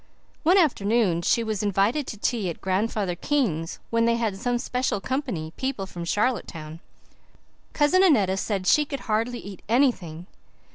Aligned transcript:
One 0.41 0.57
afternoon 0.57 1.21
she 1.21 1.43
was 1.43 1.61
invited 1.61 2.07
to 2.07 2.17
tea 2.17 2.49
at 2.49 2.59
Grandfather 2.59 3.13
King's 3.13 3.77
when 3.91 4.05
they 4.05 4.15
had 4.15 4.35
some 4.35 4.57
special 4.57 4.99
company 4.99 5.53
people 5.57 5.85
from 5.85 6.05
Charlottetown. 6.05 6.79
Cousin 7.73 8.01
Annetta 8.01 8.37
said 8.37 8.65
she 8.65 8.83
could 8.83 9.01
hardly 9.01 9.37
eat 9.37 9.61
anything. 9.69 10.25